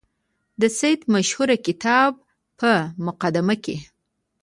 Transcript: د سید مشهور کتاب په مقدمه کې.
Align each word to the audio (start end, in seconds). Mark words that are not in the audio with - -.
د 0.61 0.63
سید 0.79 1.01
مشهور 1.13 1.49
کتاب 1.67 2.11
په 2.59 2.71
مقدمه 3.07 3.55
کې. 3.63 3.77